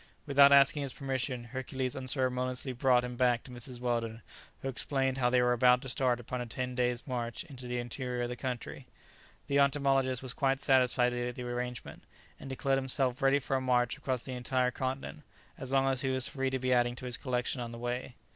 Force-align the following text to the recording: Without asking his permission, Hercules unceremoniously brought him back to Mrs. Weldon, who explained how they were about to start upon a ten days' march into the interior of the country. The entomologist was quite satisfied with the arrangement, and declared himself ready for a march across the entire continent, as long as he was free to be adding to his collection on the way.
Without 0.25 0.51
asking 0.51 0.81
his 0.81 0.93
permission, 0.93 1.43
Hercules 1.43 1.95
unceremoniously 1.95 2.73
brought 2.73 3.03
him 3.03 3.15
back 3.15 3.43
to 3.43 3.51
Mrs. 3.51 3.79
Weldon, 3.79 4.23
who 4.63 4.67
explained 4.67 5.19
how 5.19 5.29
they 5.29 5.43
were 5.43 5.53
about 5.53 5.79
to 5.83 5.89
start 5.89 6.19
upon 6.19 6.41
a 6.41 6.47
ten 6.47 6.73
days' 6.73 7.05
march 7.05 7.43
into 7.43 7.67
the 7.67 7.77
interior 7.77 8.23
of 8.23 8.29
the 8.29 8.35
country. 8.35 8.87
The 9.45 9.59
entomologist 9.59 10.23
was 10.23 10.33
quite 10.33 10.59
satisfied 10.59 11.13
with 11.13 11.35
the 11.35 11.43
arrangement, 11.43 12.03
and 12.39 12.49
declared 12.49 12.79
himself 12.79 13.21
ready 13.21 13.37
for 13.37 13.55
a 13.55 13.61
march 13.61 13.95
across 13.95 14.23
the 14.23 14.31
entire 14.33 14.71
continent, 14.71 15.21
as 15.55 15.71
long 15.71 15.85
as 15.87 16.01
he 16.01 16.09
was 16.09 16.27
free 16.27 16.49
to 16.49 16.57
be 16.57 16.73
adding 16.73 16.95
to 16.95 17.05
his 17.05 17.15
collection 17.15 17.61
on 17.61 17.71
the 17.71 17.77
way. 17.77 18.15